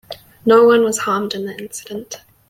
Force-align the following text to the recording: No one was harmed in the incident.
No 0.47 0.63
one 0.63 0.83
was 0.83 0.97
harmed 0.97 1.35
in 1.35 1.45
the 1.45 1.55
incident. 1.55 2.21